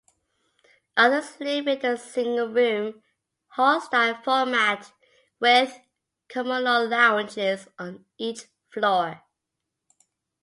Others 0.97 1.39
live 1.41 1.67
in 1.67 1.85
a 1.85 1.95
single-room, 1.95 3.03
hall-style 3.49 4.19
format 4.23 4.91
with 5.39 5.77
communal 6.27 6.87
lounges 6.87 7.67
on 7.77 8.05
each 8.17 8.45
floor. 8.71 9.21